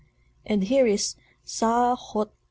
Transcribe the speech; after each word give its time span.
And 0.47 0.63
here 0.63 0.87
is 0.87 1.13
"Sa 1.45 1.95
VOL. 1.95 2.31